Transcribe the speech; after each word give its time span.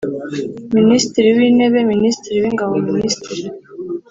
Minisitiri 0.77 1.27
w 1.35 1.39
Intebe 1.47 1.79
Minisitiri 1.93 2.37
w 2.43 2.45
Ingabo 2.51 2.73
Minisitiri 2.89 3.43